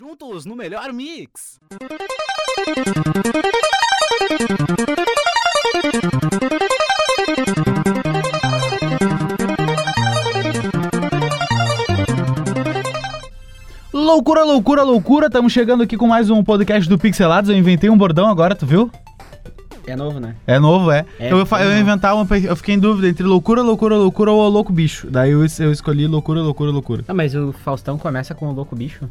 [0.00, 1.60] Juntos no melhor mix.
[13.92, 15.26] Loucura, loucura, loucura.
[15.26, 17.50] Estamos chegando aqui com mais um podcast do Pixelados.
[17.50, 18.90] Eu inventei um bordão agora, tu viu?
[19.86, 20.34] É novo, né?
[20.46, 21.04] É novo, é.
[21.18, 22.26] É, eu, é eu inventar uma.
[22.38, 25.10] Eu fiquei em dúvida entre loucura, loucura, loucura ou louco bicho.
[25.10, 27.04] Daí eu, eu escolhi loucura, loucura, loucura.
[27.06, 29.06] Ah, mas o Faustão começa com o louco bicho.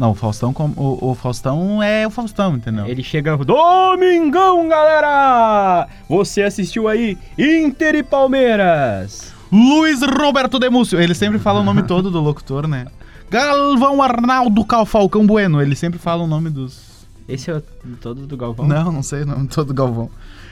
[0.00, 2.86] Não, o Faustão, o, o Faustão é o Faustão, entendeu?
[2.86, 3.36] Ele chega.
[3.36, 5.86] Domingão, galera!
[6.08, 9.30] Você assistiu aí Inter e Palmeiras.
[9.52, 10.98] Luiz Roberto Demúcio.
[10.98, 12.86] Ele sempre fala o nome todo do locutor, né?
[13.28, 15.60] Galvão Arnaldo Cal Falcão Bueno.
[15.60, 17.06] Ele sempre fala o nome dos.
[17.28, 17.62] Esse é o
[18.00, 18.66] todo do Galvão.
[18.66, 20.08] Não, não sei o nome todo do Galvão.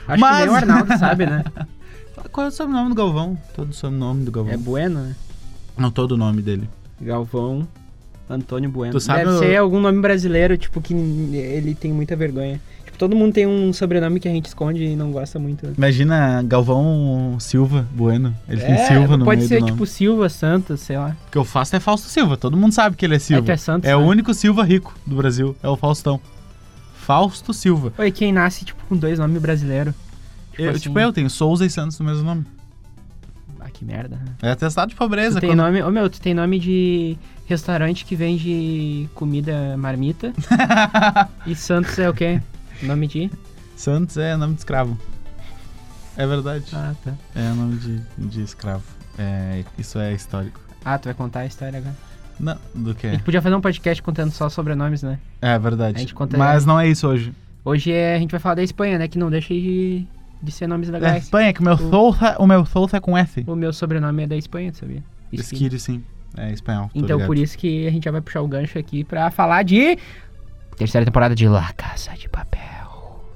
[0.07, 1.43] Acho Mas- que nem o Arnaldo sabe, né?
[2.31, 3.39] Qual é o sobrenome do Galvão?
[3.57, 4.53] Todo o sobrenome do Galvão.
[4.53, 5.17] É Bueno, né?
[5.75, 6.69] Não, todo o nome dele.
[7.01, 7.67] Galvão
[8.29, 8.93] Antônio Bueno.
[8.93, 12.61] Tu sabe Deve o- ser algum nome brasileiro, tipo, que ele tem muita vergonha.
[12.85, 15.67] Tipo, todo mundo tem um sobrenome que a gente esconde e não gosta muito.
[15.77, 18.35] Imagina Galvão Silva Bueno.
[18.49, 19.87] Ele tem Silva no pode meio ser do tipo.
[19.87, 21.17] Silva, Santos, sei lá.
[21.29, 22.37] O que eu faço é Fausto Silva.
[22.37, 23.43] Todo mundo sabe que ele é Silva.
[23.43, 24.07] tu é Santos, É o né?
[24.07, 25.57] único Silva rico do Brasil.
[25.63, 26.21] É o Faustão.
[26.95, 27.93] Fausto Silva.
[27.99, 29.95] Oi, quem nasce, tipo, com dois nomes brasileiros?
[30.59, 32.45] Eu, assim- Tipo, eu tenho Souza e Santos no mesmo nome.
[33.61, 34.19] Ah, que merda.
[34.43, 35.37] É atestado de pobreza.
[35.39, 35.83] Tu tem quando- nome...
[35.83, 37.17] Ô, meu, tu tem nome de
[37.49, 40.33] restaurante que vende comida marmita.
[41.47, 42.41] e Santos é o quê?
[42.83, 43.31] Nome de...
[43.77, 44.99] Santos é nome de escravo.
[46.17, 46.65] É verdade.
[46.73, 47.15] Ah, tá.
[47.35, 48.85] É nome de, de escravo.
[49.19, 50.61] É, isso é histórico.
[50.85, 51.95] Ah, tu vai contar a história agora.
[52.39, 53.11] Não, do A que?
[53.11, 55.19] gente podia fazer um podcast contando só sobrenomes, né?
[55.41, 55.97] É verdade.
[55.97, 57.33] A gente conta- Mas não é isso hoje.
[57.65, 59.09] Hoje é, a gente vai falar da Espanha, né?
[59.09, 60.05] Que não deixa de,
[60.43, 61.25] de ser nomes É legais.
[61.25, 63.45] Espanha, que o meu O- Souza, o meu Souza é com F.
[63.47, 65.03] O meu sobrenome é da Espanha, tu sabia?
[65.33, 66.03] Esquire, sim.
[66.37, 66.91] É espanhol.
[66.95, 67.27] Então ligado.
[67.27, 69.99] por isso que a gente já vai puxar o gancho aqui pra falar de...
[70.77, 72.79] Terceira temporada de La Casa de Papel.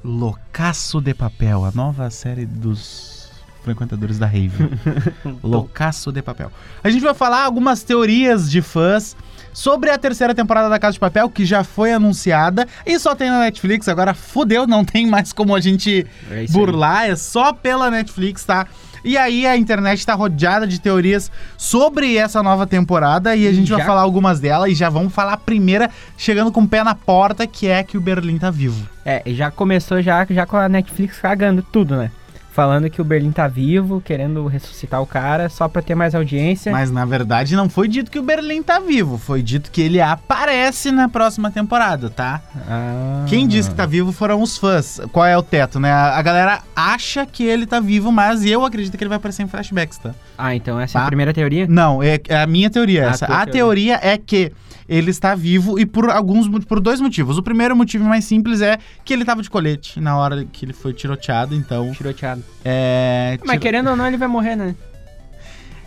[0.04, 3.30] Loucaço de Papel, a nova série dos
[3.62, 4.68] frequentadores da Rave.
[5.42, 6.50] Loucaço de Papel.
[6.82, 9.16] A gente vai falar algumas teorias de fãs
[9.52, 13.30] sobre a terceira temporada da Casa de Papel, que já foi anunciada e só tem
[13.30, 13.88] na Netflix.
[13.88, 18.66] Agora fudeu, não tem mais como a gente É burlar, é só pela Netflix, tá?
[19.04, 23.70] E aí a internet tá rodeada de teorias sobre essa nova temporada e a gente
[23.70, 26.84] vai já- falar algumas delas e já vamos falar a primeira, chegando com o pé
[26.84, 28.86] na porta, que é que o Berlim tá vivo.
[29.04, 32.10] É, e já começou já, já com a Netflix cagando tudo, né?
[32.52, 36.72] Falando que o Berlim tá vivo, querendo ressuscitar o cara só pra ter mais audiência.
[36.72, 40.00] Mas na verdade não foi dito que o Berlim tá vivo, foi dito que ele
[40.00, 42.40] aparece na próxima temporada, tá?
[42.68, 43.24] Ah.
[43.28, 45.00] Quem disse que tá vivo foram os fãs.
[45.12, 45.92] Qual é o teto, né?
[45.92, 49.42] A a galera acha que ele tá vivo, mas eu acredito que ele vai aparecer
[49.42, 50.14] em flashbacks, tá?
[50.36, 51.04] Ah, então essa é Tá.
[51.04, 51.66] a primeira teoria?
[51.68, 53.26] Não, é, é a minha teoria Ah, essa.
[53.26, 54.50] tua A teoria é que
[54.88, 57.38] ele está vivo e por alguns por dois motivos.
[57.38, 60.72] O primeiro motivo mais simples é que ele tava de colete na hora que ele
[60.72, 62.42] foi tiroteado, então Tiroteado.
[62.64, 64.74] é Mas tiro- querendo ou não, ele vai morrer, né?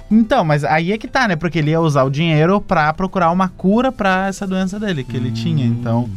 [0.10, 1.36] Então, mas aí é que tá, né?
[1.36, 5.18] Porque ele ia usar o dinheiro pra procurar uma cura pra essa doença dele que
[5.18, 6.08] ele tinha, então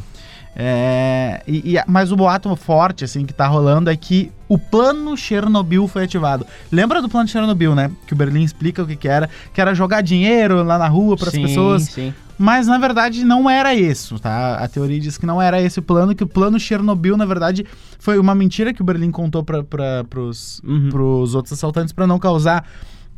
[0.57, 5.17] é, e, e- mas o boato forte, assim, que tá rolando é que o plano
[5.17, 6.47] Chernobyl foi ativado.
[6.73, 7.91] Lembra do plano Chernobyl, né?
[8.07, 11.17] Que o Berlim explica o que, que era, que era jogar dinheiro lá na rua
[11.17, 11.83] para as pessoas.
[11.85, 12.13] Sim.
[12.41, 14.55] Mas na verdade não era isso, tá?
[14.57, 17.67] A teoria diz que não era esse o plano, que o plano Chernobyl, na verdade,
[17.99, 19.65] foi uma mentira que o Berlim contou para
[20.09, 20.89] pros, Uhum.
[20.89, 22.65] pros outros assaltantes para não causar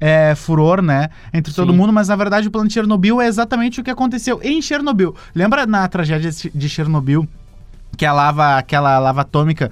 [0.00, 1.10] é, furor, né?
[1.32, 1.78] Entre todo Sim.
[1.78, 5.14] mundo, mas na verdade o plano de Chernobyl é exatamente o que aconteceu em Chernobyl.
[5.34, 7.28] Lembra na tragédia de Chernobyl
[7.96, 9.70] que a lava, aquela lava atômica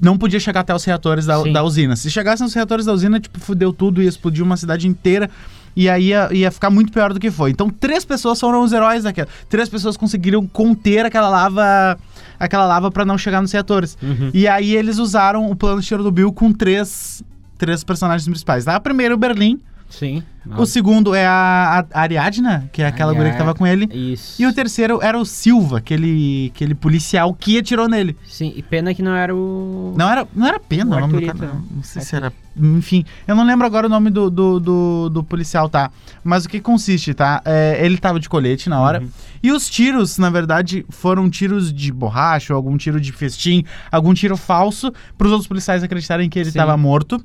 [0.00, 1.96] não podia chegar até os reatores da, da usina.
[1.96, 5.30] Se chegasse nos reatores da usina, tipo, fudeu tudo, ia explodir uma cidade inteira.
[5.74, 7.50] E aí ia, ia ficar muito pior do que foi.
[7.50, 9.28] Então, três pessoas foram os heróis daquela.
[9.48, 11.98] Três pessoas conseguiram conter aquela lava,
[12.40, 13.96] aquela lava para não chegar nos reatores.
[14.02, 14.30] Uhum.
[14.32, 17.22] E aí eles usaram o plano de Chernobyl com três,
[17.56, 18.64] três personagens principais.
[18.64, 18.76] Tá?
[18.76, 19.60] O primeiro, o Berlim.
[19.88, 20.22] Sim.
[20.58, 23.88] O segundo é a, a Ariadna, que é aquela guria que tava com ele.
[23.92, 24.40] Isso.
[24.40, 28.16] E o terceiro era o Silva, aquele, aquele policial que atirou nele.
[28.26, 29.94] Sim, e pena que não era o...
[29.96, 31.38] Não era, não era pena O o nome do cara.
[31.38, 31.62] né?
[31.70, 32.32] Não sei se era.
[32.56, 35.90] Enfim, eu não lembro agora o nome do, do, do, do policial, tá?
[36.24, 37.40] Mas o que consiste, tá?
[37.44, 39.00] É, ele tava de colete na hora.
[39.00, 39.08] Uhum.
[39.42, 44.12] E os tiros, na verdade, foram tiros de borracha, ou algum tiro de festim, algum
[44.14, 46.58] tiro falso, para os outros policiais acreditarem que ele Sim.
[46.58, 47.24] estava morto.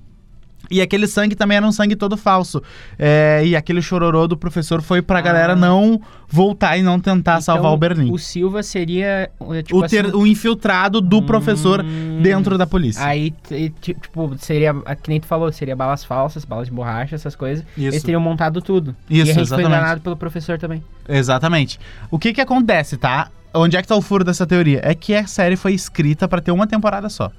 [0.71, 2.63] E aquele sangue também era um sangue todo falso.
[2.97, 5.21] É, e aquele chororô do professor foi pra Ah.
[5.21, 8.11] galera não voltar e não tentar salvar Então, o Berlim.
[8.11, 9.29] O Silva seria.
[9.53, 13.03] eh, Tipo o, ter- assim, o infiltrado do professor hum, dentro da polícia.
[13.05, 13.33] Aí,
[13.81, 14.73] tipo, seria.
[15.03, 17.65] Que nem tu falou, seria balas falsas, balas de borracha, essas coisas.
[17.77, 18.05] Eles Isso.
[18.05, 18.95] teriam montado tudo.
[19.09, 19.67] Isso, e a gente exatamente.
[19.69, 20.81] foi enganado pelo professor também.
[21.09, 21.79] Exatamente.
[22.09, 23.29] O que que acontece, tá?
[23.53, 24.79] Onde é que tá o furo dessa teoria?
[24.81, 27.29] É que a série foi escrita pra ter uma temporada só.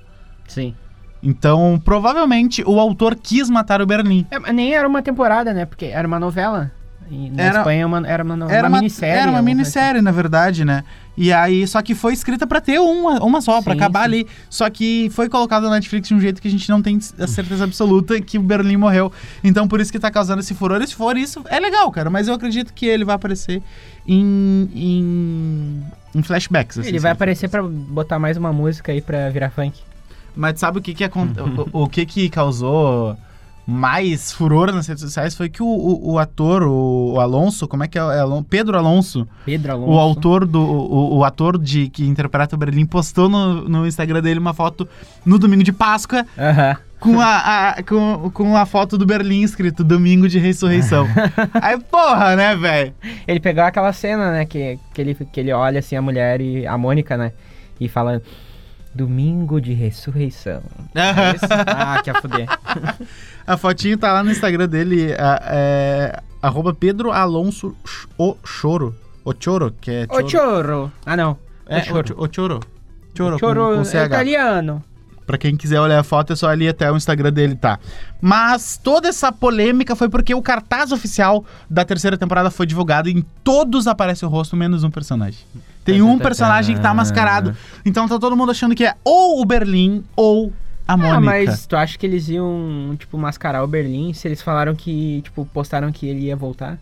[0.46, 0.75] Sim.
[1.22, 4.26] Então, provavelmente, o autor quis matar o Berlim.
[4.30, 5.64] É, nem era uma temporada, né?
[5.64, 6.70] Porque era uma novela.
[7.10, 9.20] E na Era- Espanha uma- era uma, Era uma, minissérie.
[9.20, 10.82] Era uma minissérie, na verdade, né?
[11.16, 14.04] E aí, só que foi escrita pra ter uma, uma só, pra Sim, acabar sim.
[14.06, 14.26] ali.
[14.48, 17.26] Só que foi colocado na Netflix de um jeito que a gente não tem a
[17.26, 19.12] certeza absoluta que o Berlim morreu.
[19.44, 20.80] Então, por isso que tá causando esse furor.
[20.80, 22.08] E se for isso, é legal, cara.
[22.08, 23.62] Mas eu acredito que ele vai aparecer
[24.08, 24.70] em.
[24.74, 25.82] em,
[26.14, 26.78] em flashbacks.
[26.78, 26.80] assim.
[26.80, 29.78] assim, Ele vai aparecer pra botar mais uma música aí pra virar funk.
[30.34, 31.29] Mas sabe o que que, acon-
[31.73, 33.17] o, o que que causou
[33.64, 37.84] mais furor nas redes sociais foi que o, o, o ator, o, o Alonso, como
[37.84, 38.02] é que é?
[38.02, 39.90] é Alon- Pedro Alonso, Pedro Alonso.
[39.93, 40.61] o autor do.
[40.61, 44.88] O, o ator de que interpreta o Berlim postou no, no Instagram dele uma foto
[45.25, 46.76] no domingo de Páscoa Aham.
[46.99, 47.37] com a,
[47.76, 51.06] a- com, com a foto do Berlim escrito Domingo de Ressurreição.
[51.62, 52.93] Aí, porra, né, velho?
[53.29, 54.44] Ele pegou aquela cena, né?
[54.44, 57.31] Que, que, ele, que ele olha assim a mulher e a Mônica, né?
[57.79, 58.20] E fala.
[58.94, 60.62] Domingo de ressurreição.
[60.94, 61.00] É
[61.66, 62.46] ah, que a fuder.
[63.46, 67.74] A fotinho tá lá no Instagram dele, a- é, arroba Pedro Alonso
[68.16, 68.94] o Choro.
[69.24, 70.92] O Choro, que é Ô choro.
[71.04, 71.36] Ah, não.
[71.66, 72.00] É, o choro.
[72.00, 72.60] o Cho- o Choro.
[73.16, 74.06] Choro, choro com, com é CH.
[74.06, 74.82] italiano.
[75.26, 77.78] Pra quem quiser olhar a foto, é só ali até o Instagram dele, tá?
[78.20, 83.12] Mas toda essa polêmica foi porque o cartaz oficial da terceira temporada foi divulgado e
[83.12, 85.40] em todos aparece o rosto, menos um personagem.
[85.84, 87.56] Tem um personagem que tá mascarado.
[87.84, 90.52] Então tá todo mundo achando que é ou o Berlim ou
[90.87, 91.17] a Mônica.
[91.17, 95.23] Ah, mas tu acha que eles iam, tipo, mascarar o Berlim se eles falaram que,
[95.23, 96.79] tipo, postaram que ele ia voltar?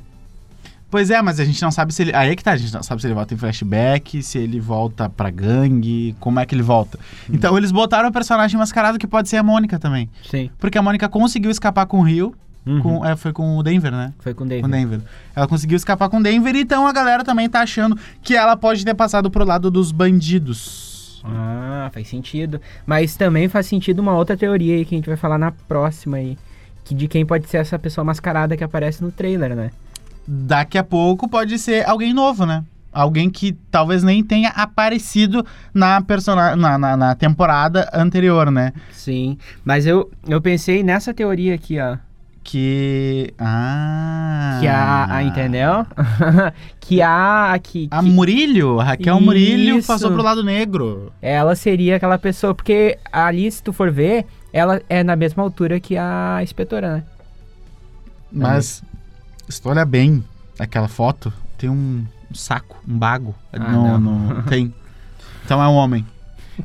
[0.90, 2.14] Pois é, mas a gente não sabe se ele.
[2.14, 4.58] Aí é que tá, a gente não sabe se ele volta em flashback, se ele
[4.58, 6.98] volta pra gangue, como é que ele volta.
[7.32, 10.10] Então eles botaram o personagem mascarado que pode ser a Mônica também.
[10.28, 10.50] Sim.
[10.58, 12.34] Porque a Mônica conseguiu escapar com o Rio.
[12.66, 12.80] Uhum.
[12.82, 14.12] Com, é, foi com o Denver, né?
[14.18, 14.66] Foi com o Com David.
[14.66, 15.00] o Denver.
[15.34, 18.84] Ela conseguiu escapar com o Denver, então a galera também tá achando que ela pode
[18.84, 21.22] ter passado pro lado dos bandidos.
[21.24, 22.60] Ah, faz sentido.
[22.86, 26.18] Mas também faz sentido uma outra teoria aí que a gente vai falar na próxima
[26.18, 26.36] aí.
[26.84, 29.70] Que de quem pode ser essa pessoa mascarada que aparece no trailer, né?
[30.26, 32.64] Daqui a pouco pode ser alguém novo, né?
[32.92, 38.72] Alguém que talvez nem tenha aparecido na, persona na, na, na temporada anterior, né?
[38.90, 39.38] Sim.
[39.64, 41.96] Mas eu, eu pensei nessa teoria aqui, ó.
[42.50, 43.32] Que.
[43.38, 44.58] Ah.
[44.60, 45.06] Que a.
[45.14, 45.86] a entendeu?
[46.80, 47.56] que a.
[47.62, 49.86] Que, A que Murilho, a Raquel Murilho Isso.
[49.86, 51.12] passou pro lado negro.
[51.22, 52.52] ela seria aquela pessoa.
[52.52, 57.02] Porque ali, se tu for ver, ela é na mesma altura que a inspetora, né?
[58.32, 58.82] Mas,
[59.48, 60.24] se tu olhar bem
[60.58, 63.32] aquela foto, tem um, um saco, um bago.
[63.52, 63.98] Ah, não.
[64.00, 64.74] no- tem.
[65.44, 66.06] Então é um homem.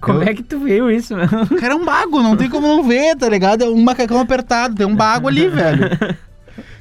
[0.02, 1.44] Como Eu- é que tu viu isso, mano?
[1.44, 3.64] O cara é um bago, não tem como não ver, tá ligado?
[3.64, 5.90] É um macacão apertado, tem um bago ali, velho.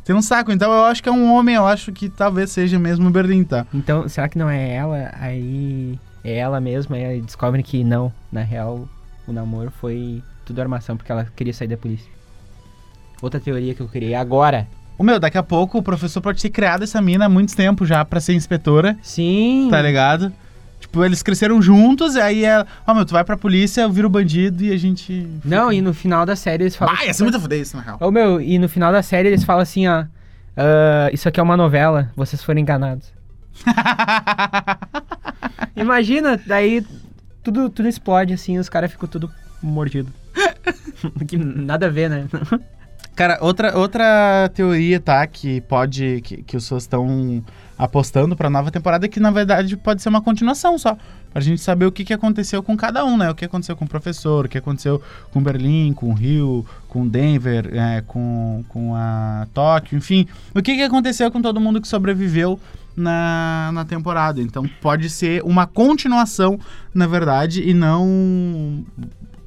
[0.04, 2.78] Tem um saco, então eu acho que é um homem, eu acho que talvez seja
[2.78, 3.66] mesmo o Berlim, tá?
[3.72, 5.10] Então, será que não é ela?
[5.18, 8.12] Aí é ela mesma, aí descobrem que não.
[8.30, 8.86] Na real,
[9.26, 12.10] o namoro foi tudo armação, porque ela queria sair da polícia.
[13.22, 14.68] Outra teoria que eu criei agora.
[14.98, 17.86] O meu, daqui a pouco o professor pode ter criado essa mina há muito tempo
[17.86, 19.68] já pra ser inspetora, Sim.
[19.70, 20.30] tá ligado?
[20.84, 24.10] Tipo, eles cresceram juntos, e aí ela, ó, meu, tu vai pra polícia, eu viro
[24.10, 25.26] bandido e a gente.
[25.42, 26.94] Não, e no final da série eles falam.
[26.94, 27.96] Vai, ia ser muito foder isso, na real.
[28.00, 30.04] Ô meu, e no final da série eles falam assim, ó.
[30.54, 33.10] "Ah, isso aqui é uma novela, vocês foram enganados.
[35.74, 36.84] Imagina, daí
[37.42, 39.30] tudo, tudo explode assim, os caras ficam tudo
[39.62, 40.12] mordido.
[41.26, 42.26] que nada a ver, né?
[43.16, 45.26] Cara, outra, outra teoria, tá?
[45.26, 46.20] Que pode.
[46.22, 47.42] Que, que os pessoas estão
[47.78, 50.96] apostando pra nova temporada que, na verdade, pode ser uma continuação só.
[51.32, 53.28] Pra gente saber o que, que aconteceu com cada um, né?
[53.28, 55.02] O que aconteceu com o professor, o que aconteceu
[55.32, 60.28] com Berlim, com Rio, com Denver, é, com, com a Tóquio, enfim.
[60.54, 62.60] O que, que aconteceu com todo mundo que sobreviveu
[62.96, 64.40] na, na temporada.
[64.40, 66.58] Então pode ser uma continuação,
[66.94, 68.06] na verdade, e não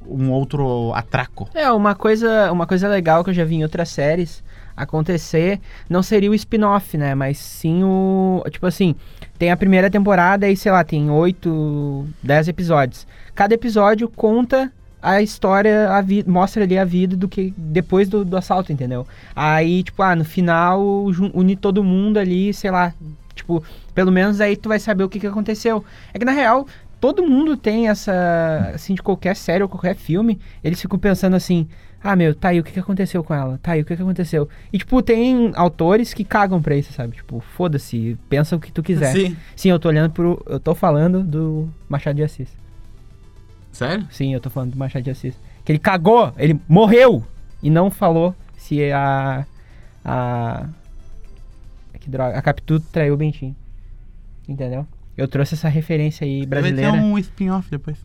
[0.06, 1.48] um outro atraco.
[1.54, 4.42] É, uma coisa, uma coisa legal que eu já vi em outras séries
[4.82, 7.14] acontecer não seria o spin-off, né?
[7.14, 8.42] Mas sim o.
[8.50, 8.94] Tipo assim,
[9.38, 13.06] tem a primeira temporada e, sei lá, tem 8, 10 episódios.
[13.34, 18.24] Cada episódio conta a história, a vi- mostra ali a vida do que depois do,
[18.24, 19.06] do assalto, entendeu?
[19.34, 22.92] Aí, tipo, ah, no final une todo mundo ali, sei lá.
[23.34, 23.62] Tipo,
[23.94, 25.84] pelo menos aí tu vai saber o que, que aconteceu.
[26.12, 26.66] É que na real,
[27.00, 31.68] todo mundo tem essa, assim, de qualquer série ou qualquer filme, eles ficam pensando assim,
[32.02, 33.58] ah, meu, tá aí, o que, que aconteceu com ela?
[33.62, 34.48] Tá aí, o que, que aconteceu?
[34.72, 37.16] E, tipo, tem autores que cagam pra isso, sabe?
[37.16, 39.12] Tipo, foda-se, pensa o que tu quiser.
[39.12, 39.36] Sim.
[39.56, 40.42] Sim, eu tô olhando pro...
[40.46, 42.48] Eu tô falando do Machado de Assis.
[43.72, 44.06] Sério?
[44.10, 45.34] Sim, eu tô falando do Machado de Assis.
[45.64, 47.24] Que ele cagou, ele morreu
[47.62, 49.46] e não falou se a.
[50.04, 50.66] A.
[52.00, 52.36] Que droga.
[52.36, 53.54] A Capitu traiu o Bentinho.
[54.48, 54.86] Entendeu?
[55.18, 56.92] Eu trouxe essa referência aí brasileira.
[56.92, 57.98] Vai ter um spin-off depois.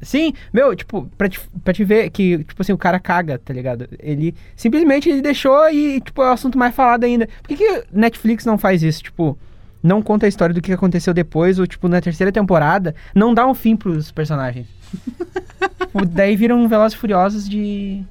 [0.00, 3.52] Sim, meu, tipo, pra te, pra te ver que, tipo assim, o cara caga, tá
[3.52, 3.86] ligado?
[3.98, 7.26] Ele simplesmente ele deixou e, tipo, é o assunto mais falado ainda.
[7.26, 9.02] Por que, que Netflix não faz isso?
[9.02, 9.38] Tipo,
[9.82, 13.46] não conta a história do que aconteceu depois, ou, tipo, na terceira temporada, não dá
[13.46, 14.66] um fim pros personagens.
[15.78, 18.02] Tipo, Daí viram Velozes e Furiosos de...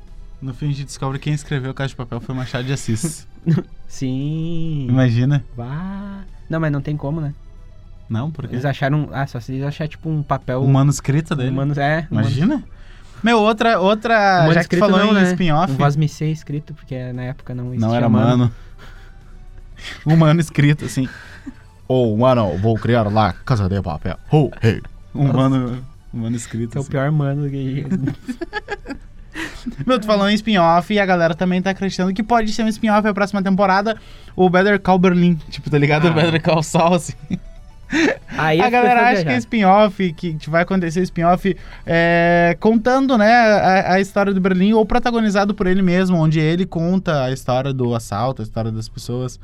[0.41, 3.27] No fim a gente descobre que quem escreveu Casa de Papel foi Machado de Assis.
[3.87, 4.87] Sim.
[4.89, 5.43] Imagina.
[5.55, 6.23] Vá.
[6.49, 7.33] Não, mas não tem como, né?
[8.09, 9.09] Não, porque Eles acharam...
[9.11, 10.63] Ah, só se eles acharem, tipo, um papel...
[10.63, 11.49] o manuscrito dele.
[11.49, 12.07] Humanos, é.
[12.11, 12.63] um Imagina.
[13.23, 15.31] Meu, outra, outra, já que tu escrito falou não, em né?
[15.31, 18.51] spin-off, Um ser escrito, porque na época não existia não era mano.
[20.05, 21.07] Humano escrito, assim.
[21.87, 24.17] Ô, mano, vou criar lá Casa de Papel.
[24.29, 24.81] Oh, hey.
[25.13, 25.81] Humano,
[26.13, 26.91] humano escrito, Que é o assim.
[26.91, 27.85] pior mano que...
[29.87, 32.67] Meu, tu falou em spin-off e a galera também tá acreditando que pode ser um
[32.67, 33.97] spin-off pra próxima temporada.
[34.35, 35.39] O Better Call Berlin.
[35.49, 36.07] Tipo, tá ligado?
[36.07, 36.11] Ah.
[36.11, 37.13] O Better Call Saul, assim.
[38.37, 43.31] Aí a galera acha que é spin-off, que que vai acontecer spin-off é, contando, né,
[43.31, 47.73] a, a história do Berlim, ou protagonizado por ele mesmo, onde ele conta a história
[47.73, 49.39] do assalto, a história das pessoas,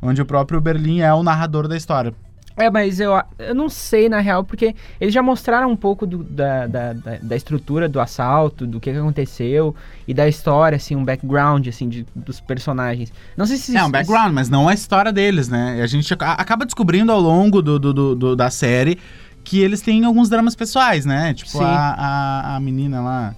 [0.00, 2.12] onde o próprio Berlim é o narrador da história.
[2.56, 6.22] É, mas eu, eu não sei, na real, porque eles já mostraram um pouco do-
[6.22, 9.74] da, da, da, da estrutura do assalto, do que, que aconteceu,
[10.06, 13.12] e da história, assim, um background, assim, de, dos personagens.
[13.36, 13.76] Não sei se...
[13.76, 15.80] É um background, mas não a história deles, né?
[15.82, 18.98] A gente aca- acaba descobrindo ao longo do, do- do- da série
[19.44, 21.34] que eles têm alguns dramas pessoais, né?
[21.34, 21.66] Tipo, a,
[21.98, 23.34] a, a menina lá.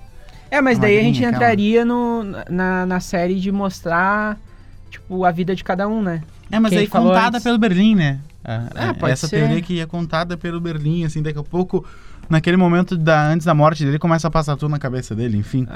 [0.50, 1.34] É, mas a daí a gente aquela.
[1.36, 4.38] entraria no, na, na série de mostrar,
[4.90, 6.20] tipo, a vida de cada um, né?
[6.54, 7.42] É, mas Quem aí contada antes?
[7.42, 8.20] pelo Berlim, né?
[8.44, 9.38] Ah, é, pode essa ser.
[9.40, 11.84] teoria que é contada pelo Berlim, assim, daqui a pouco,
[12.28, 15.66] naquele momento da, antes da morte dele, começa a passar tudo na cabeça dele, enfim.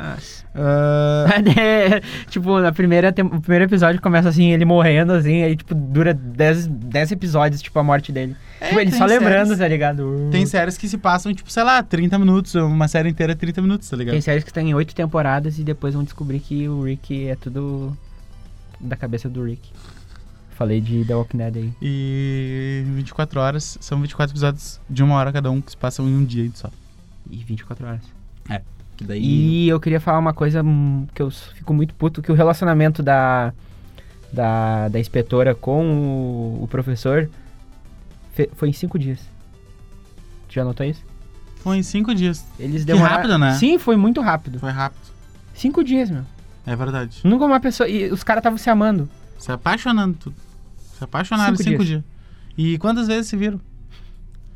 [1.56, 6.12] É, tipo, na primeira o primeiro episódio começa assim, ele morrendo, assim, aí, tipo, dura
[6.14, 8.36] 10 10 episódios, tipo, a morte dele.
[8.60, 10.28] É, tipo, ele só lembrando, séries- tá ligado?
[10.30, 13.62] Tem séries que se passam, tipo, sei lá, 30 minutos, uma série inteira é 30
[13.62, 14.12] minutos, tá ligado?
[14.12, 17.96] Tem séries que tem oito temporadas e depois vão descobrir que o Rick é tudo
[18.80, 19.70] da cabeça do Rick.
[20.58, 21.72] Falei de The Walking Dead aí.
[21.80, 26.16] E 24 horas, são 24 episódios de uma hora cada um, que se passam em
[26.16, 26.68] um dia só.
[27.30, 28.00] E 24 horas.
[28.96, 29.22] Que daí...
[29.22, 33.00] E eu queria falar uma coisa hum, que eu fico muito puto, que o relacionamento
[33.00, 33.52] da,
[34.32, 35.86] da, da inspetora com
[36.58, 37.30] o, o professor
[38.32, 39.20] fe- foi em cinco dias.
[40.48, 41.04] Tu já notou isso?
[41.58, 42.44] Foi em 5 dias.
[42.58, 43.14] Eles demoraram...
[43.16, 43.54] rápido, né?
[43.54, 44.58] Sim, foi muito rápido.
[44.58, 45.06] Foi rápido.
[45.54, 46.24] Cinco dias, meu.
[46.66, 47.20] É verdade.
[47.22, 47.88] Nunca uma pessoa...
[47.88, 49.08] E os caras estavam se amando.
[49.38, 50.47] Se apaixonando tudo.
[50.98, 52.02] Se apaixonaram em Cinco 5 dias.
[52.02, 52.18] dias.
[52.56, 53.60] E quantas vezes se viram?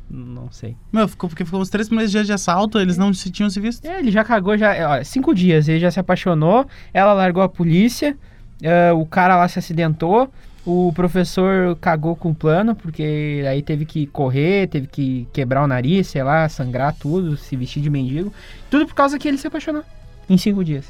[0.09, 0.75] Não sei.
[0.91, 3.59] Meu, ficou, porque ficou uns três primeiros dias de assalto, eles não se tinham se
[3.59, 3.85] visto.
[3.85, 4.73] É, ele já cagou, já...
[4.75, 8.15] é, Ó, cinco dias, ele já se apaixonou, ela largou a polícia,
[8.61, 10.31] é, o cara lá se acidentou,
[10.65, 15.67] o professor cagou com o plano, porque aí teve que correr, teve que quebrar o
[15.67, 18.31] nariz, sei lá, sangrar tudo, se vestir de mendigo.
[18.69, 19.83] Tudo por causa que ele se apaixonou.
[20.29, 20.85] Em cinco dias.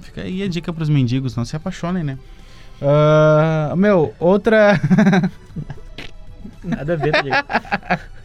[0.00, 2.18] Fica aí a dica pros mendigos, não se apaixonem, né?
[2.82, 4.80] Ah, meu, outra.
[6.64, 7.98] Nada a ver, tá?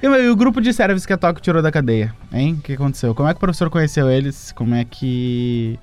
[0.00, 2.54] E, meu, e o grupo de servos que a Tóquio tirou da cadeia, hein?
[2.54, 3.12] O que aconteceu?
[3.16, 4.52] Como é que o professor conheceu eles?
[4.52, 5.76] Como é que.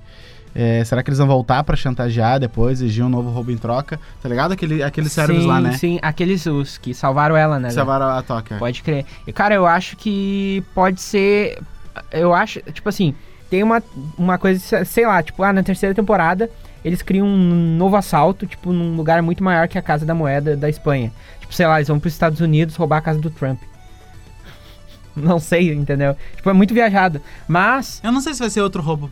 [0.55, 3.99] é, será que eles vão voltar pra chantagear depois, exigir um novo roubo em troca?
[4.23, 4.53] Tá ligado?
[4.53, 5.73] Aquele, aqueles servos lá, né?
[5.73, 7.71] Sim, aqueles os que salvaram ela, né?
[7.71, 8.57] Salvaram a Tóquio.
[8.57, 9.05] Pode crer.
[9.27, 11.61] E, cara, eu acho que pode ser.
[12.09, 13.13] Eu acho, tipo assim,
[13.49, 13.83] tem uma,
[14.17, 16.49] uma coisa, sei lá, tipo, ah, na terceira temporada
[16.85, 20.55] eles criam um novo assalto, tipo, num lugar muito maior que a Casa da Moeda
[20.55, 21.11] da Espanha.
[21.39, 23.59] Tipo, sei lá, eles vão pros Estados Unidos roubar a casa do Trump.
[25.17, 26.15] Não sei, entendeu?
[26.35, 27.19] Tipo, é muito viajado.
[27.47, 27.99] Mas.
[28.03, 29.09] Eu não sei se vai ser outro roubo.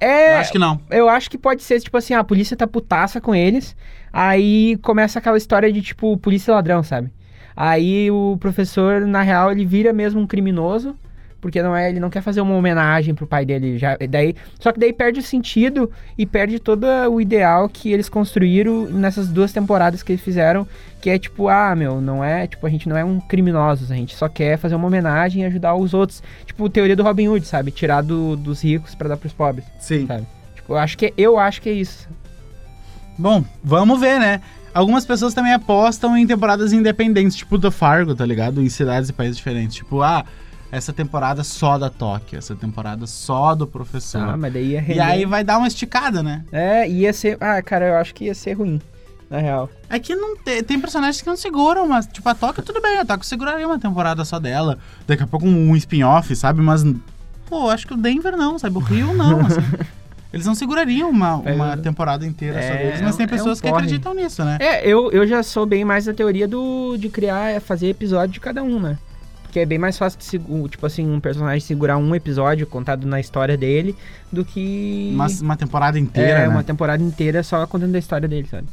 [0.00, 0.36] É.
[0.36, 0.80] Eu acho que não.
[0.88, 3.76] Eu acho que pode ser, tipo assim, a polícia tá putaça com eles.
[4.10, 7.12] Aí começa aquela história de, tipo, polícia e ladrão, sabe?
[7.54, 10.96] Aí o professor, na real, ele vira mesmo um criminoso.
[11.42, 13.76] Porque não é, ele não quer fazer uma homenagem pro pai dele.
[13.76, 18.08] Já, daí, só que daí perde o sentido e perde todo o ideal que eles
[18.08, 20.66] construíram nessas duas temporadas que eles fizeram.
[21.00, 22.46] Que é tipo, ah, meu, não é.
[22.46, 25.44] Tipo, a gente não é um criminosos, a gente só quer fazer uma homenagem e
[25.46, 26.22] ajudar os outros.
[26.46, 27.72] Tipo, teoria do Robin Hood, sabe?
[27.72, 30.06] Tirar do- dos ricos pra dar pros pobres Sim.
[30.06, 30.24] sabe?
[30.54, 32.08] Tipo, eu acho que eu acho que é isso.
[33.18, 34.40] Bom, vamos ver, né?
[34.72, 38.62] Algumas pessoas também apostam em temporadas independentes, tipo do Fargo, tá ligado?
[38.62, 39.74] Em cidades e países diferentes.
[39.76, 40.24] Tipo, ah,
[40.72, 44.22] essa temporada só da Tóquio, essa temporada só do professor.
[44.30, 45.00] Ah, mas daí ia e render.
[45.00, 46.42] aí vai dar uma esticada, né?
[46.50, 47.36] É, ia ser.
[47.40, 48.80] Ah, cara, eu acho que ia ser ruim,
[49.30, 49.68] na real.
[49.90, 52.98] É que não te- tem personagens que não seguram, mas, tipo, a Tóquio tudo bem,
[52.98, 54.78] a Tóquio seguraria uma temporada só dela.
[55.06, 56.62] Daqui a pouco um, spin-off, sabe?
[56.62, 56.82] Mas,
[57.46, 58.76] pô, acho que o Denver não, sabe?
[58.78, 59.60] O Rio não, assim.
[60.32, 63.30] Eles não segurariam uma, É, uma temporada inteira só é, deles, mas tem é um-
[63.30, 63.82] é um pessoas que porre.
[63.82, 64.56] acreditam nisso, né?
[64.58, 68.32] É, eu, eu já sou bem mais da teoria do de criar, é fazer episódio
[68.32, 68.96] de cada um, né?
[69.52, 73.20] Porque é bem mais fácil, de tipo assim, um personagem segurar um episódio contado na
[73.20, 73.94] história dele
[74.32, 76.48] do que Uma, uma temporada inteira, é, né?
[76.48, 78.66] uma temporada inteira só contando a história dele, sabe?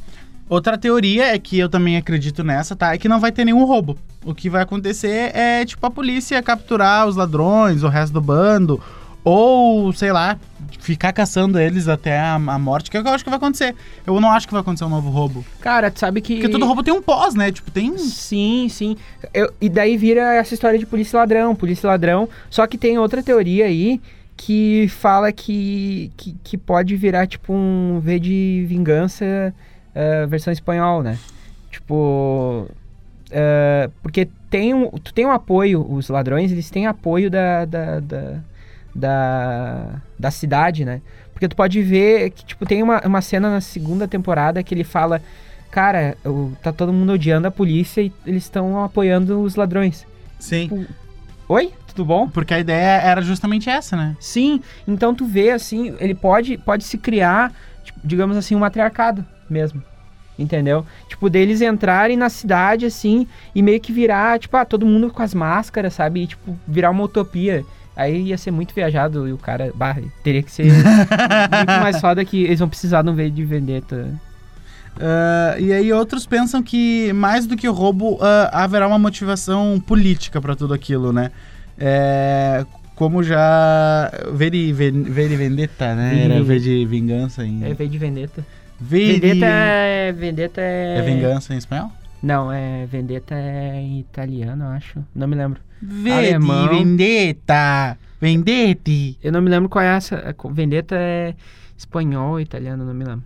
[0.48, 2.94] Outra teoria é que eu também acredito nessa, tá?
[2.94, 3.98] É que não vai ter nenhum roubo.
[4.24, 8.82] O que vai acontecer é, tipo, a polícia capturar os ladrões, o resto do bando,
[9.30, 10.36] ou, sei lá,
[10.80, 13.36] ficar caçando eles até a, a morte, que é o que eu acho que vai
[13.36, 13.74] acontecer.
[14.06, 15.44] Eu não acho que vai acontecer um novo roubo.
[15.60, 17.52] Cara, tu sabe que Porque todo roubo tem um pós, né?
[17.52, 17.96] Tipo, tem.
[17.98, 18.96] Sim, sim.
[19.32, 22.28] Eu- e daí vira essa história de polícia ladrão, polícia ladrão.
[22.48, 24.00] Só que tem outra teoria aí
[24.36, 29.54] que fala que, que, que pode virar tipo um V de vingança
[29.94, 31.18] eh, versão espanhol, né?
[31.70, 32.66] Tipo.
[33.30, 38.00] eh, porque tem um, tu tem um apoio, os ladrões, eles têm apoio da, da,
[38.00, 38.34] da,
[38.94, 41.00] da, da cidade, né?
[41.32, 44.84] Porque tu pode ver que, tipo, tem uma, uma cena na segunda temporada que ele
[44.84, 45.22] fala
[45.70, 50.04] cara, o- tá todo mundo odiando a polícia e eles estão apoiando os ladrões.
[50.38, 50.86] Sim.
[51.48, 51.72] Oi?
[51.86, 52.28] Tudo bom?
[52.28, 54.16] Porque a ideia era justamente essa, né?
[54.20, 57.52] Sim, então tu vê assim, ele pode, pode se criar,
[57.84, 59.82] tipo, digamos assim, um matriarcado mesmo.
[60.38, 60.86] Entendeu?
[61.08, 65.22] Tipo, deles entrarem na cidade, assim, e meio que virar, tipo, ah, todo mundo com
[65.22, 66.22] as máscaras, sabe?
[66.22, 67.64] E, tipo, virar uma utopia.
[67.96, 72.24] Aí ia ser muito viajado e o cara, bah, teria que ser muito mais foda
[72.24, 74.08] que eles vão precisar um V de vendetta.
[74.98, 79.80] Ah, e aí outros pensam que mais do que o roubo ah, haverá uma motivação
[79.86, 81.30] política pra tudo aquilo, né?
[81.78, 86.10] É, como já Veri, Ven- Veri Vendetta, né?
[86.14, 88.44] Veri- Era V de vingança em É V de vendetta.
[88.80, 90.12] Veri- Vendetta é.
[90.12, 90.96] Vendetta é.
[90.98, 91.90] é vingança em espanhol?
[92.22, 92.86] Não, é.
[92.86, 95.04] Vendetta é em italiano, eu acho.
[95.14, 95.60] Não me lembro.
[95.80, 96.68] Vedi Alemão.
[96.68, 99.18] Vendetta, Vendetti.
[99.22, 100.16] Eu não me lembro qual é essa.
[100.16, 101.34] é Vendetta é
[101.76, 103.24] espanhol ou italiano, não me lembro.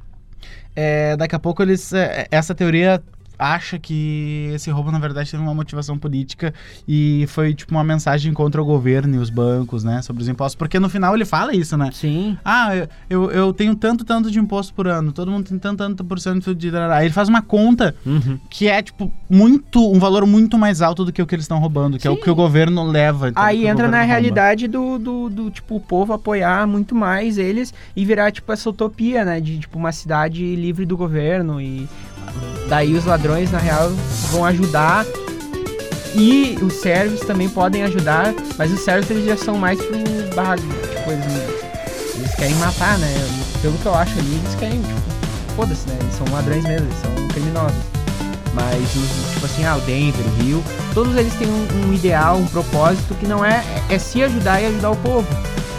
[0.77, 3.03] É, daqui a pouco eles é, essa teoria
[3.39, 6.53] acha que esse roubo na verdade teve uma motivação política
[6.87, 10.55] e foi tipo uma mensagem contra o governo e os bancos, né, sobre os impostos,
[10.55, 11.91] porque no final ele fala isso, né?
[11.93, 12.37] Sim.
[12.45, 15.79] Ah, eu- eu, eu tenho tanto, tanto de imposto por ano, todo mundo tem tanto,
[15.79, 16.75] tanto por cento de...
[16.77, 18.39] Aí ele faz uma conta Uhum.
[18.51, 21.59] que é, tipo, muito, um valor muito mais alto do que o que eles estão
[21.59, 22.21] roubando, que é o Sim.
[22.23, 23.29] que o governo leva.
[23.31, 27.73] então, Aí entra na realidade do, do, do, tipo, o povo apoiar muito mais eles
[27.97, 29.41] e virar, tipo, essa utopia, né?
[29.41, 31.89] De, tipo, uma cidade livre do governo e
[32.69, 33.91] daí os ladrões, na real,
[34.31, 35.05] vão ajudar
[36.15, 39.99] e os sérvios também podem ajudar, mas os sérvios, eles já são mais pro
[40.35, 41.27] barra, tipo, eles,
[42.15, 43.13] eles querem matar, né?
[43.61, 45.01] Pelo que eu acho ali, eles querem, tipo,
[45.57, 45.97] foda-se, né?
[46.01, 47.79] Eles são ladrões mesmo, eles são criminosos.
[48.55, 52.47] Mas, tipo assim, ah, o Denver, o Rio, todos eles têm um, um ideal, um
[52.47, 55.27] propósito que não é, é se ajudar e ajudar o povo.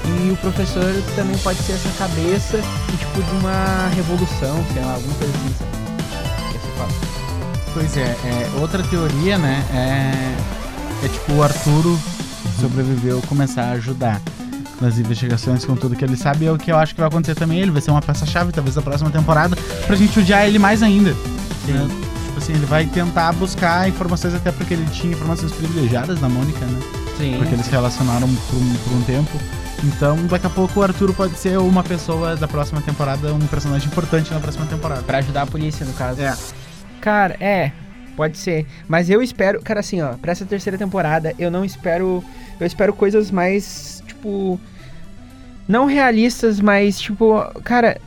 [0.05, 2.59] E o professor também pode ser essa cabeça
[2.97, 5.84] tipo, de uma revolução, sei lá, alguma coisa assim, sabe?
[7.75, 11.99] Pois é, é, outra teoria, né, é, é tipo o Arturo
[12.61, 14.21] sobreviveu começar a ajudar
[14.79, 17.09] nas investigações com tudo que ele sabe, e é o que eu acho que vai
[17.09, 20.57] acontecer também, ele vai ser uma peça-chave, talvez, da próxima temporada, pra gente odiar ele
[20.57, 21.11] mais ainda.
[21.67, 21.89] né?
[22.27, 26.65] Tipo assim, ele vai tentar buscar informações, até porque ele tinha informações privilegiadas da Mônica,
[26.65, 26.79] né?
[27.17, 27.35] Sim.
[27.37, 29.31] Porque eles se relacionaram por um, por um tempo.
[29.83, 33.87] Então, daqui a pouco o Arturo pode ser uma pessoa da próxima temporada, um personagem
[33.87, 35.01] importante na próxima temporada.
[35.01, 36.21] Pra ajudar a polícia, no caso.
[36.21, 36.33] É.
[37.05, 37.71] Cara, é,
[38.17, 38.65] pode ser.
[38.87, 42.23] Mas eu espero, cara, assim, ó, pra essa terceira temporada, eu não espero.
[42.59, 44.59] Eu espero coisas mais, tipo.
[45.67, 48.01] Não realistas, mas, tipo, cara,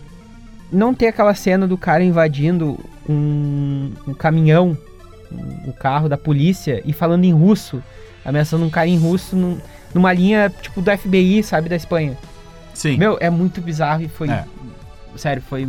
[0.73, 2.77] não ter aquela cena do cara invadindo
[3.09, 4.77] um, um caminhão,
[5.31, 7.81] um, um carro da polícia e falando em russo,
[8.25, 9.59] ameaçando um cara em russo num-
[9.95, 12.17] numa linha, tipo, do FBI, sabe, da Espanha.
[12.75, 12.97] Sim.
[12.97, 14.29] Meu, é muito bizarro e foi.
[14.29, 14.45] É.
[15.17, 15.67] Sério, foi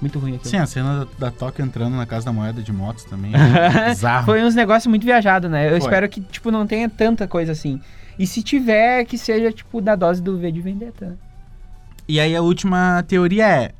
[0.00, 0.50] muito ruim aquilo.
[0.50, 3.32] Sim, a cena da, da Tóquio entrando na casa da moeda de motos também.
[3.34, 4.24] É bizarro.
[4.26, 5.66] Foi uns negócios muito viajados, né?
[5.66, 5.78] Eu Foi.
[5.78, 7.80] espero que, tipo, não tenha tanta coisa assim.
[8.18, 11.06] E se tiver, que seja, tipo, da dose do V de Vendetta.
[11.10, 11.16] né?
[12.08, 13.72] E aí a última teoria é: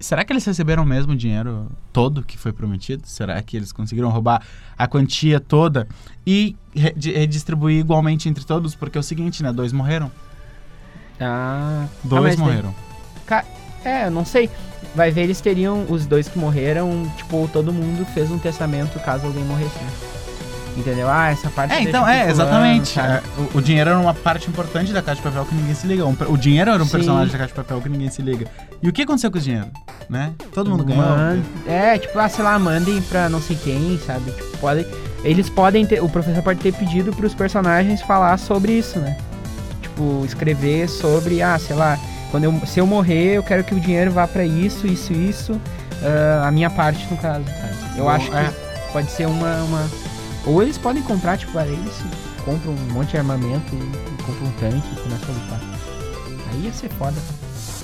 [0.00, 3.02] será que eles receberam mesmo o dinheiro todo que foi prometido?
[3.06, 4.42] Será que eles conseguiram roubar
[4.78, 5.86] a quantia toda
[6.26, 8.74] e redistribuir igualmente entre todos?
[8.74, 9.52] Porque é o seguinte, né?
[9.52, 10.10] Dois morreram.
[11.20, 12.74] Ah, Dois mas daí- morreram.
[13.86, 14.50] É, eu não sei.
[14.94, 19.26] Vai ver, eles teriam, os dois que morreram, tipo, todo mundo fez um testamento caso
[19.26, 19.90] alguém morresse, né?
[20.76, 21.08] Entendeu?
[21.08, 22.98] Ah, essa parte É, então, é, exatamente.
[23.00, 23.22] É,
[23.54, 26.04] o, o dinheiro era uma parte importante da Casa de Papel que ninguém se liga.
[26.04, 26.92] Um o dinheiro era um Sim.
[26.92, 28.46] personagem da Casa de Papel que ninguém se liga.
[28.82, 29.68] E o que aconteceu com o dinheiro?
[30.08, 30.32] Né?
[30.52, 31.02] Todo mundo ganhou.
[31.02, 34.30] Man- É, tipo, ah, sei lá, mandem pra não sei quem, sabe?
[34.32, 34.86] Tipo, podem,
[35.24, 39.16] eles podem ter, o professor pode ter pedido pros personagens falar sobre isso, né?
[39.80, 41.98] Tipo, escrever sobre, ah, sei lá,
[42.30, 45.60] quando eu, se eu morrer, eu quero que o dinheiro vá pra isso, isso, isso,
[46.02, 47.98] ah, a minha parte no caso, sabe?
[47.98, 48.52] Eu Bom, acho que é.
[48.92, 49.90] pode ser uma, uma...
[50.44, 51.94] Ou eles podem comprar, tipo, aí eles
[52.44, 55.60] compram um monte de armamento e, e compram um tanque e começam a lutar.
[56.52, 57.16] Aí ia ser foda.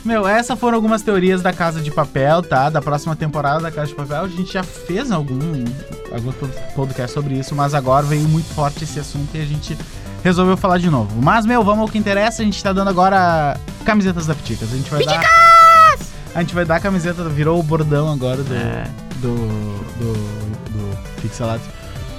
[0.05, 2.69] Meu, essas foram algumas teorias da Casa de Papel, tá?
[2.69, 4.25] Da próxima temporada da Casa de Papel.
[4.25, 5.39] A gente já fez algum,
[6.13, 9.79] algum pod- podcast sobre isso, mas agora veio muito forte esse assunto e a gente
[10.25, 11.23] resolveu falar de novo.
[11.23, 12.43] Mas, meu, vamos ao que interessa.
[12.43, 14.73] A gente tá dando agora camisetas da Piticas.
[14.73, 15.23] A gente vai dar...
[16.35, 18.85] A gente vai dar a camiseta, virou o bordão agora do, É.
[19.21, 19.35] do,
[19.99, 20.13] do,
[20.71, 21.67] do Pixelados.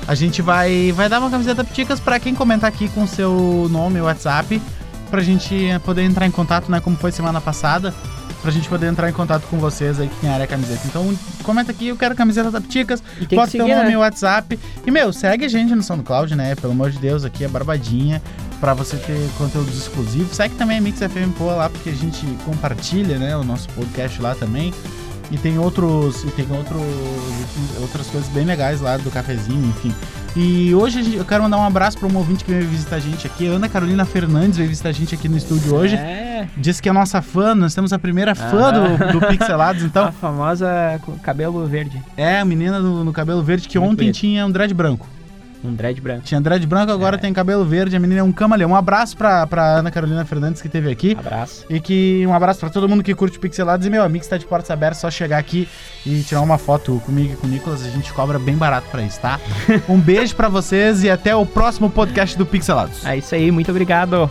[0.07, 3.97] A gente vai, vai dar uma camiseta Piticas pra quem comentar aqui com seu nome
[3.97, 4.61] e WhatsApp,
[5.09, 7.91] pra gente poder entrar em contato, né, como foi semana passada,
[8.41, 10.81] pra gente poder entrar em contato com vocês aí que ganharem a camiseta.
[10.85, 13.89] Então, comenta aqui, eu quero a camiseta da Piticas, E tem bota teu seguir, nome
[13.89, 13.97] e né?
[13.97, 14.59] WhatsApp.
[14.85, 18.21] E, meu, segue a gente no SoundCloud, né, pelo amor de Deus, aqui é Barbadinha,
[18.63, 20.37] pra você ter conteúdos exclusivos.
[20.37, 24.21] Segue também a Mix FM Poa lá, porque a gente compartilha, né, o nosso podcast
[24.21, 24.73] lá também.
[25.29, 26.23] E tem outros.
[26.23, 26.81] E tem outros,
[27.81, 29.93] outras coisas bem legais lá do cafezinho, enfim.
[30.35, 32.99] E hoje a eu quero mandar um abraço para um ouvinte que veio visitar a
[32.99, 33.47] gente aqui.
[33.49, 35.95] A Ana Carolina Fernandes veio visitar a gente aqui no estúdio hoje.
[35.95, 38.71] É, Disse que é nossa fã, nós temos a primeira fã Ah.
[38.71, 40.11] do, do Pixelados, a então.
[40.13, 40.67] famosa
[41.01, 42.01] com cabelo verde.
[42.15, 44.15] É, a menina do- no cabelo verde que Muito ontem bonito.
[44.19, 45.07] tinha um dread branco.
[45.63, 46.23] Um dread branco.
[46.23, 47.19] Tinha dread branco, agora É.
[47.19, 47.95] tem cabelo verde.
[47.95, 48.71] A menina é um camaleão.
[48.71, 51.15] Um abraço pra, pra Ana Carolina Fernandes que esteve aqui.
[51.17, 51.65] Abraço.
[51.69, 53.87] E que um abraço pra todo mundo que curte Pixelados.
[53.87, 55.67] E meu amigo está de portas abertas, só chegar aqui
[56.05, 57.85] e tirar uma foto comigo e com o Nicolas.
[57.85, 59.39] A gente cobra bem barato pra isso, tá?
[59.87, 63.05] um beijo pra vocês e até o próximo podcast do Pixelados.
[63.05, 64.29] É isso aí, muito obrigado.